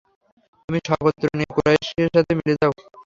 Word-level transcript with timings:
তুমি 0.69 0.79
সগোত্র 0.87 1.23
গিয়ে 1.31 1.47
কুরাইশদের 1.53 2.09
সাথে 2.15 2.31
মিলে 2.37 2.53
যাও। 2.59 2.73